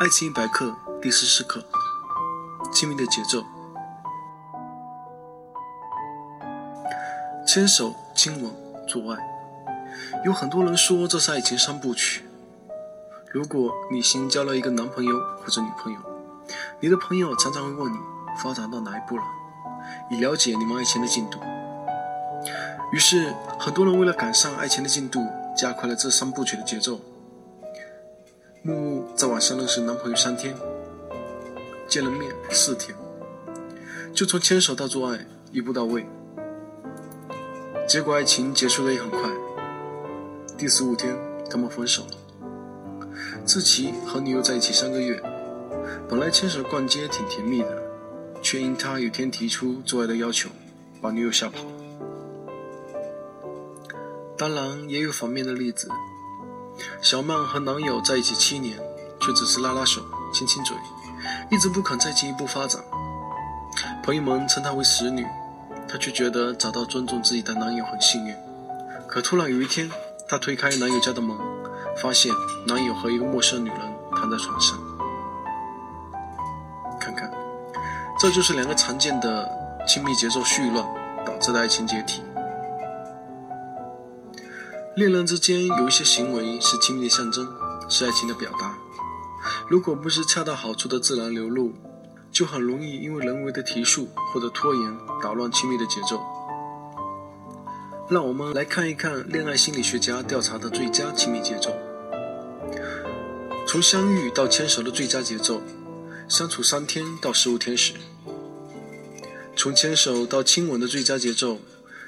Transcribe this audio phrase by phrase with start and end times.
[0.00, 1.60] 爱情一百课第十四课：
[2.72, 3.44] 亲密的节奏。
[7.44, 8.52] 牵手、亲吻、
[8.86, 9.18] 做爱，
[10.24, 12.22] 有很多人说这是爱情三部曲。
[13.32, 15.98] 如果你新交了一个男朋友或者女朋友，
[16.78, 17.98] 你的朋友常常会问你
[18.40, 19.24] 发展到哪一步了，
[20.12, 21.40] 以了解你们爱情的进度。
[22.92, 25.26] 于是，很多人为了赶上爱情的进度，
[25.56, 27.00] 加快了这三部曲的节奏。
[28.68, 30.54] 木木在网上认识男朋友三天，
[31.88, 32.94] 见了面四天，
[34.12, 36.06] 就从牵手到做爱一步到位。
[37.88, 39.20] 结果爱情结束的也很快，
[40.58, 41.16] 第十五天
[41.48, 42.10] 他们分手了。
[43.46, 45.18] 志奇和女友在一起三个月，
[46.06, 47.82] 本来牵手逛街挺甜蜜的，
[48.42, 50.50] 却因他有天提出做爱的要求，
[51.00, 51.70] 把女友吓跑了。
[54.36, 55.88] 当然也有反面的例子。
[57.02, 58.78] 小曼和男友在一起七年，
[59.20, 60.00] 却只是拉拉手、
[60.32, 60.76] 亲亲嘴，
[61.50, 62.82] 一直不肯再进一步发展。
[64.02, 65.26] 朋友们称她为使女，
[65.88, 68.34] 她却觉得找到尊重自己的男友很幸运。
[69.06, 69.90] 可突然有一天，
[70.28, 71.36] 她推开男友家的门，
[71.96, 72.32] 发现
[72.66, 73.78] 男友和一个陌生女人
[74.12, 74.78] 躺在床上。
[77.00, 77.30] 看看，
[78.18, 79.50] 这就是两个常见的
[79.86, 80.84] 亲密节奏絮乱
[81.24, 82.22] 导致的爱情解体。
[84.98, 87.46] 恋人之间有一些行为是亲密的象征，
[87.88, 88.76] 是爱情的表达。
[89.68, 91.72] 如果不是恰到好处的自然流露，
[92.32, 96.20] 就很容易因为人为的提速或者拖延打乱亲密的节奏。
[98.10, 101.70] 让我们来看一看恋爱心理学家调查的最佳亲密节奏：
[103.68, 105.62] 从相遇到牵手的最佳节奏，
[106.28, 107.92] 相处三天到十五天时；
[109.54, 111.60] 从牵手到亲吻的最佳节奏，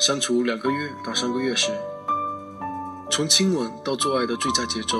[0.00, 1.70] 相处两个月到三个月时。
[3.10, 4.98] 从亲吻到做爱的最佳节奏，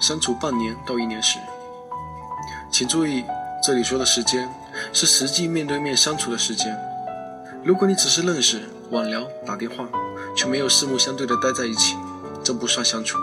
[0.00, 1.38] 相处半年到一年时，
[2.70, 3.24] 请注意，
[3.64, 4.52] 这里说的时间
[4.92, 6.76] 是实际面对面相处的时间。
[7.64, 8.60] 如果你只是认识、
[8.90, 9.88] 网聊、打电话，
[10.36, 11.96] 却没有四目相对的待在一起，
[12.42, 13.18] 这不算相处。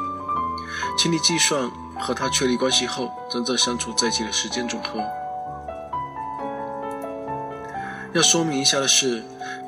[0.97, 4.99] 请你计算和他确立关系后真正相处在一起的时间总和。
[8.13, 9.23] 要说明一下的是，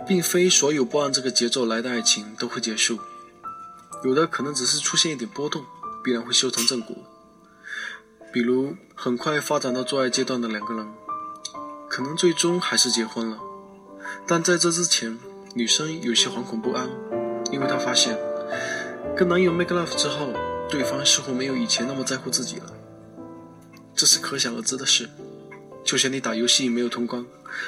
[0.07, 2.97] 并非所有不按这个节奏来的爱情都会结束。
[4.03, 5.63] 有的可能只是出现一点波动，
[6.03, 6.95] 必然会修成正果。
[8.33, 10.87] 比如很快发展到做爱阶段的两个人，
[11.89, 13.37] 可能最终还是结婚了。
[14.25, 15.19] 但在这之前，
[15.53, 16.89] 女生有些惶恐不安，
[17.51, 18.17] 因为她发现
[19.15, 20.33] 跟男友 make love 之后，
[20.69, 22.73] 对方似乎没有以前那么在乎自己了。
[23.93, 25.09] 这是可想而知的事。
[25.83, 27.25] 就像你打游戏没有通关，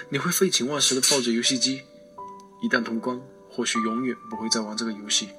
[0.10, 1.82] 你会废寝忘食的抱着游戏机；
[2.62, 3.20] 一旦通关，
[3.50, 5.30] 或许永远不会再玩这个游戏。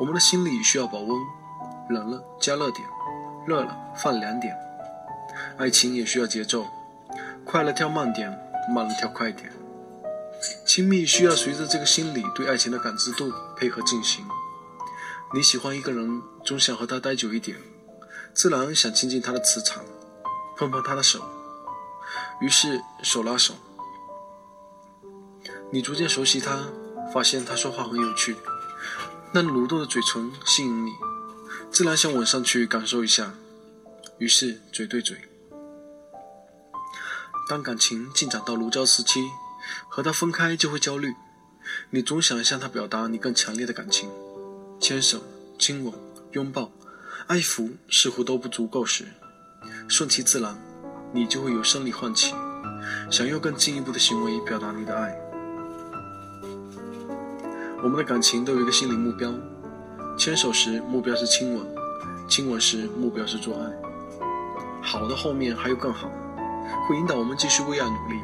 [0.00, 1.20] 我们的心里需要保温，
[1.90, 2.88] 冷了加热点，
[3.46, 4.56] 热了放凉点。
[5.58, 6.66] 爱情也需要节奏，
[7.44, 8.30] 快了跳慢点，
[8.74, 9.52] 慢了跳快点。
[10.64, 14.24] 亲密需要随着这个心理对爱情的感知度配合进行。
[15.34, 17.58] 你喜欢一个人，总想和他待久一点，
[18.32, 19.84] 自然想亲近他的磁场，
[20.56, 21.22] 碰碰他的手，
[22.40, 23.52] 于是手拉手。
[25.70, 26.58] 你逐渐熟悉他，
[27.12, 28.34] 发现他说话很有趣。
[29.32, 30.92] 那蠕动的嘴唇吸引你，
[31.70, 33.32] 自然想吻上去感受一下，
[34.18, 35.16] 于是嘴对嘴。
[37.48, 39.20] 当感情进展到如胶似漆，
[39.88, 41.14] 和他分开就会焦虑，
[41.90, 44.10] 你总想向他表达你更强烈的感情，
[44.80, 45.22] 牵手、
[45.60, 45.94] 亲吻、
[46.32, 46.72] 拥抱、
[47.28, 49.04] 爱抚似乎都不足够时，
[49.88, 50.60] 顺其自然，
[51.12, 52.34] 你就会有生理唤起，
[53.12, 55.29] 想用更进一步的行为表达你的爱。
[57.82, 59.32] 我们的感情都有一个心理目标，
[60.18, 61.66] 牵手时目标是亲吻，
[62.28, 63.70] 亲吻时目标是做爱。
[64.82, 66.10] 好的后面还有更好，
[66.86, 68.20] 会引导我们继续为爱努力。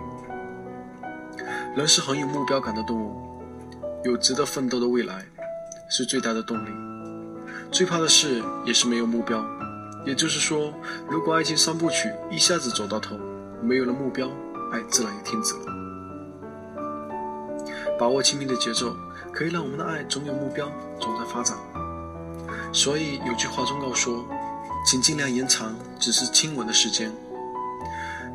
[1.75, 3.17] 人是很有目标感的动物，
[4.05, 5.25] 有值得奋斗的未来，
[5.89, 6.69] 是最大的动力。
[7.71, 9.43] 最怕的事也是没有目标，
[10.05, 10.71] 也就是说，
[11.09, 13.19] 如果爱情三部曲一下子走到头，
[13.63, 14.29] 没有了目标，
[14.71, 15.86] 爱自然也停止了。
[17.99, 18.95] 把握亲密的节奏。
[19.33, 20.67] 可以让我们的爱总有目标，
[20.99, 21.59] 总在发展。
[22.73, 24.25] 所以有句话忠告说，
[24.87, 27.13] 请尽量延长只是亲吻的时间。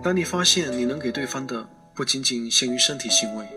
[0.03, 3.47] 当你发现你能给对方的不仅仅限于身体行为，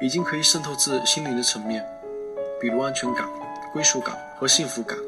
[0.00, 1.86] 已经可以渗透至心灵的层面，
[2.60, 3.28] 比如安全感、
[3.72, 4.98] 归属感和幸福感，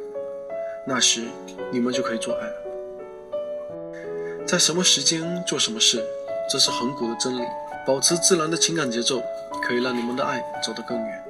[0.87, 1.26] 那时
[1.73, 2.55] 你们就可以做爱了。
[4.46, 6.00] 在什么时间做什么事，
[6.49, 7.43] 这是恒古的真理。
[7.87, 9.20] 保持自然的情感节奏，
[9.70, 11.30] 可以让你们的爱走得更远。